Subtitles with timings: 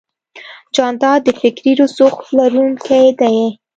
[0.75, 3.37] جانداد د فکري رسوخ لرونکی دی.